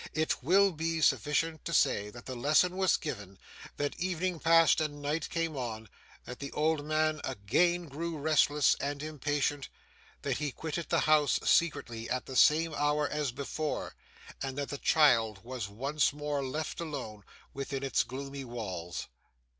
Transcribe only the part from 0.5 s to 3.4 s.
be sufficient to say that the lesson was given